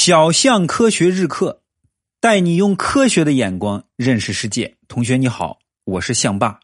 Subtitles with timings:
[0.00, 1.60] 小象科学日课，
[2.20, 4.76] 带你用科学的眼光认识世界。
[4.86, 6.60] 同学你好，我是象爸。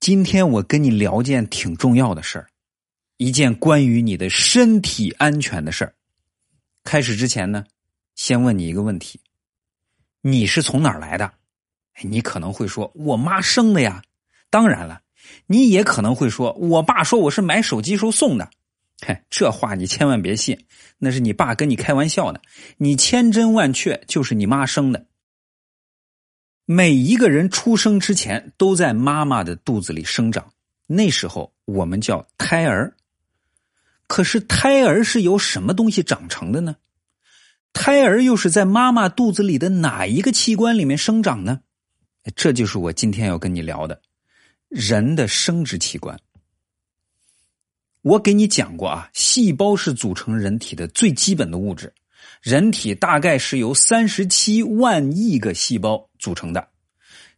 [0.00, 2.48] 今天我跟你聊件挺重要的事儿，
[3.18, 5.94] 一件关于你的身体安全的事儿。
[6.82, 7.64] 开始之前呢，
[8.16, 9.20] 先问你一个问题：
[10.20, 11.32] 你是从哪儿来的？
[12.02, 14.02] 你可能会说我妈生的呀。
[14.50, 15.02] 当然了，
[15.46, 18.50] 你也可能会说我爸说我是买手机时候送的。
[19.00, 20.66] 嘿，这话你千万别信，
[20.98, 22.40] 那是你爸跟你开玩笑呢。
[22.76, 25.06] 你千真万确就是你妈生的。
[26.64, 30.52] 每一个人出生之前都在妈妈的肚子里生长，
[30.86, 32.94] 那时候我们叫胎儿。
[34.06, 36.76] 可是胎儿是由什么东西长成的呢？
[37.72, 41.60] 胎儿又是在妈妈肚子里的哪一个器官里面生长呢？
[42.34, 44.02] 这就是我今天要跟你聊的，
[44.68, 46.18] 人的生殖器官。
[48.08, 51.92] 我给你讲过啊，细胞是组成人体的最基本的物质。
[52.40, 56.68] 人体大概是由三十七万亿个细胞组成的，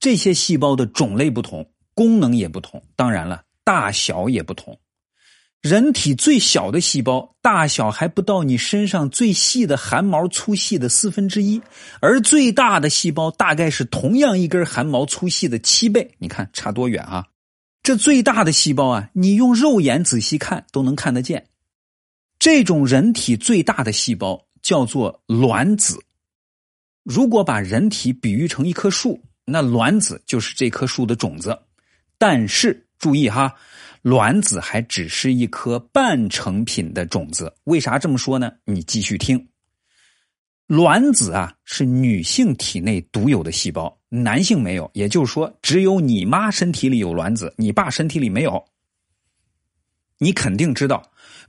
[0.00, 4.78] 这些细胞的种类不同，功能也不同，当然了，大小也不同。
[5.60, 11.60] 人体最小的细胞大小还不到你身上最细的汗毛粗细的四分之一，
[12.00, 16.10] 而最大的细胞大概是同样一根汗毛粗细的七倍。
[16.16, 17.26] 你看差多远啊！
[17.84, 21.48] 这最大的细胞啊，你用肉眼仔细看都能看得见。
[22.38, 26.02] 这种人体最大的细胞叫做卵子。
[27.02, 31.60] 如果把人体比喻成一棵树，那卵子就是这棵树的种子。
[32.16, 33.54] 但是注意哈，
[34.00, 37.54] 卵子还只是一颗半成品的种子。
[37.64, 38.50] 为啥这么说呢？
[38.64, 39.46] 你继续听。
[40.66, 43.94] 卵子啊，是女性体内独有的细胞。
[44.08, 48.64] 男性没有，也就是说，只有你妈身体里有卵子，你爸身体里没有。
[50.18, 51.02] 你肯定知道，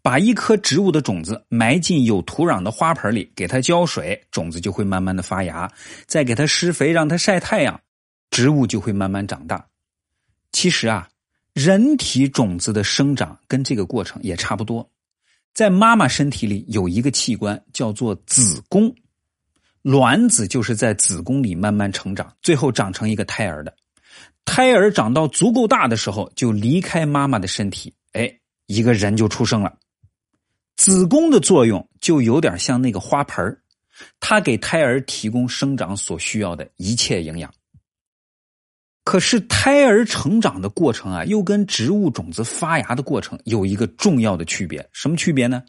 [0.00, 5.68] 把一颗植物的种子埋进有土壤的花盆里，给它浇水，种子就会慢慢的发芽；
[6.06, 7.78] 再给它施肥，让它晒太阳，
[8.30, 9.66] 植物就会慢慢长大。
[10.52, 11.06] 其实啊，
[11.52, 14.88] 人体种子的生长跟这个过程也差不多。
[15.52, 18.94] 在妈妈身体里有一个器官叫做子宫。
[19.82, 23.74] 卵子就是在子宫里慢慢成长，最后长成一个胎儿的。
[24.44, 28.32] 胎儿长到足够大的时候，就离开妈妈的身体，哎，
[28.66, 29.72] 一个人就出生了。
[30.76, 33.56] 子宫的作用就有点像那个花盆
[34.18, 37.52] 它给胎儿提供生长所需要的一切营养。
[39.04, 45.62] 可是胎儿成长的过程啊，又跟植物种子发芽的过程有一个重要的区别，什么区别呢？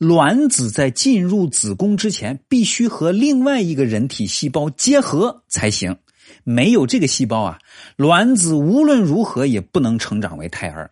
[0.00, 5.94] 卵子在进入子宫之前，必须和另外一个人体细胞结合才行。
[6.42, 7.58] 没有这个细胞啊，
[7.96, 10.90] 卵子无论如何也不能成长为胎儿。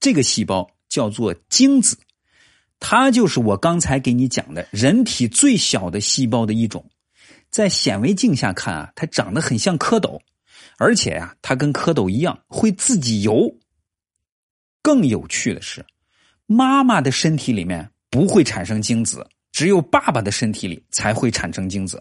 [0.00, 1.96] 这个细胞叫做精子，
[2.80, 6.84] 它就是我刚才给你讲的人体最小的细胞的一种。
[7.50, 10.18] 在显微镜下看啊，它长得很像蝌蚪，
[10.76, 13.54] 而且呀，它跟蝌蚪一样会自己游。
[14.82, 15.86] 更有趣的是，
[16.46, 17.92] 妈妈的身体里面。
[18.14, 22.00] 不会产生精子，只有爸爸的身体里才会产生精子。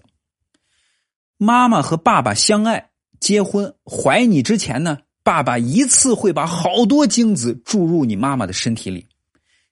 [1.38, 9.07] 妈妈和爸爸相爱、结婚、怀你之前呢，爸爸一次会把好多精子注入你妈妈的身体里。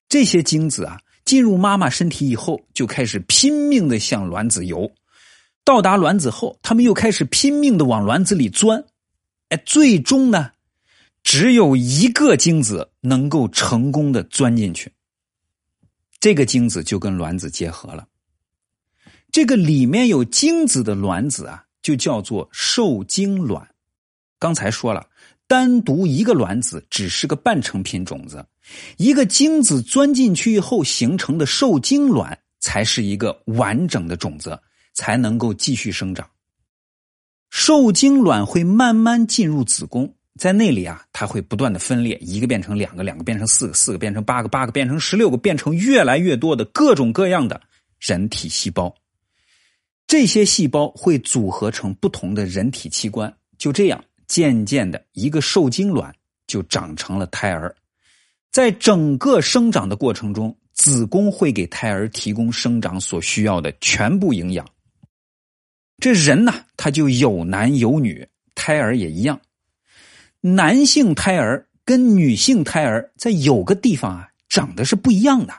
[0.10, 4.92] 这些精子啊，进入妈妈身体以后，就开始拼命的向卵子游。
[5.64, 8.84] 到达卵子后，他们又开始拼命的往卵子里钻。
[9.50, 10.50] 哎，最终呢，
[11.22, 14.92] 只有一个精子能够成功的钻进去。
[16.22, 18.08] 这个精子就跟卵子结合了，
[19.32, 23.68] 这个里面有精子的卵子啊，就叫做受精卵。
[24.38, 25.08] 刚才说了，
[25.48, 28.46] 单独一个卵子只是个半成品种子，
[28.98, 34.62] 一个精子钻进去以后形成的受精卵才是一个完整的种子，
[34.94, 36.30] 才能够继续生长。
[37.50, 40.16] 受精卵会慢慢进入子宫。
[40.40, 47.62] 在那里啊，它会不断的分裂，一个变成两个，两个变成四个，四个变成八个，八个变成十六个，变成越来越多的各种各样的
[48.00, 48.94] 人体细胞。
[50.08, 56.14] 这些细胞会组合成不同的人体器官，就这样渐渐的一个受精卵
[56.48, 57.76] 就长成了胎儿。
[58.52, 64.66] 在整个生长的过程中，子宫会给胎儿提供生长所需要的全部营养。
[66.00, 69.40] 这人呢，他就有男有女，胎儿也一样。
[70.42, 75.54] 男性胎儿跟女性胎儿在有个地方啊长得是不一样的。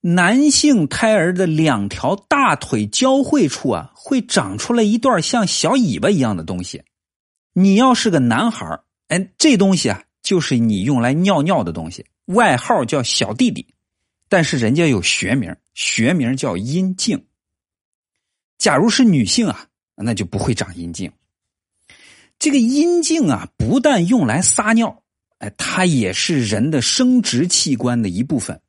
[0.00, 6.82] 男性胎儿的两条大腿交汇处啊会长出来一段像小尾巴一样的东西。
[7.54, 13.66] 你要是个男孩哎，这东西啊就是你用来尿尿的东西，外号叫小弟弟，
[14.28, 17.26] 但是人家有学名学名叫阴茎。
[18.58, 19.66] 假如是女性啊，
[19.96, 21.10] 那就不会长阴茎。
[22.44, 25.02] 这个阴茎啊，不但用来撒尿，
[25.38, 28.60] 哎，它也是人的生殖器官的一部分。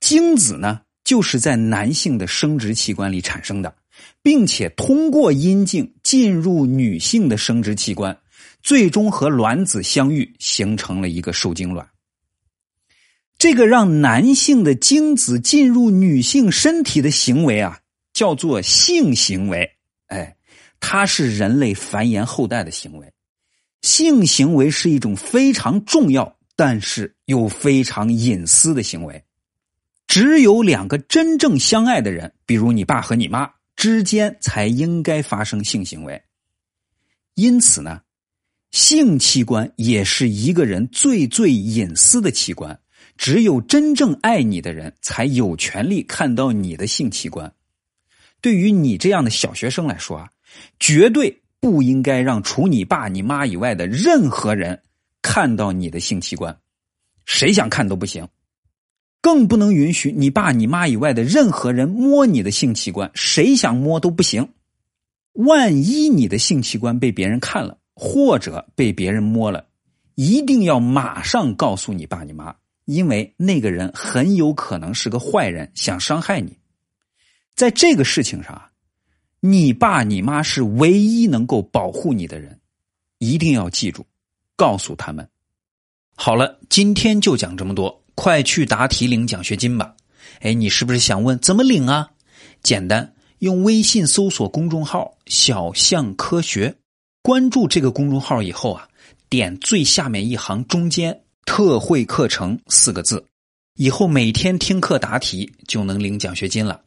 [0.00, 3.76] 精子呢，就是在男性的生殖器官里产生的，
[4.22, 8.18] 并且通过阴茎进入女性的生殖器官，
[8.62, 11.86] 最终和卵子相遇，形成了一个受精卵。
[13.36, 17.80] 这个让男性的精子进入女性身体的行为啊，
[18.14, 19.70] 叫做性行为。
[20.06, 20.33] 哎。
[20.86, 23.10] 它是人类繁衍后代的行为，
[23.80, 29.24] 性行为是一种非常重要，但是又非常隐私的行为。
[30.06, 36.22] 只有两个真正相爱的人，比如你爸和你妈之间，才应该发生性行为。
[37.34, 38.02] 因此呢，
[38.70, 42.78] 性器官也是一个人最最隐私的器官，
[43.16, 47.50] 只有真正爱你的人才有权利看到你的性器官。
[48.42, 50.28] 对于你这样的小学生来说啊。
[50.78, 54.82] 绝对不应该让除你爸你妈以外的任何人
[55.22, 56.58] 看到你的性器官，
[57.24, 58.28] 谁想看都不行，
[59.22, 64.46] 更不能允许你爸你妈以外的任何人摸你的性器官，谁想摸都不行。
[65.32, 69.66] 万一你的性器官被别人看了，或者被别人摸了，
[70.16, 72.54] 一定要马上告诉你爸你妈，
[72.84, 76.58] 因为那个人很有可能是个坏人，想伤害你。
[77.56, 78.70] 在这个事情上啊。
[79.46, 82.58] 你爸你妈是唯一能够保护你的人，
[83.18, 84.02] 一定要记住，
[84.56, 85.28] 告诉他们。
[86.16, 89.94] 好了，今天就讲这么多，快去答题领奖学金吧。
[90.40, 92.10] 哎，你是不是想问怎么领啊？
[92.62, 96.74] 简单，用微信搜索公众号“小象科学”，
[97.20, 98.88] 关注这个公众号以后啊，
[99.28, 103.22] 点最下面一行中间“特惠课程”四个字，
[103.74, 106.80] 以后每天听课答题就能领奖学金了。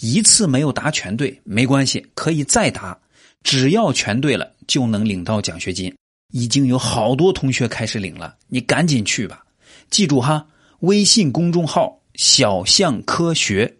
[0.00, 2.98] 一次没有答全对没关系，可以再答，
[3.42, 5.94] 只要全对了就能领到奖学金。
[6.32, 9.44] 已经有好多同学开始领了，你赶紧去吧。
[9.90, 10.46] 记住哈，
[10.80, 13.75] 微信公众号“小象科学”。